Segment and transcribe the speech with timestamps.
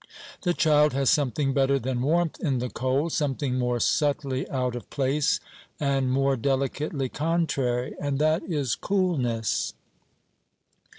[0.41, 4.89] The child has something better than warmth in the cold, something more subtly out of
[4.89, 5.39] place
[5.79, 9.75] and more delicately contrary; and that is coolness.